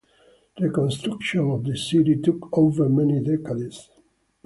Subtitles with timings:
[0.59, 3.91] Reconstruction of the city took over many decades.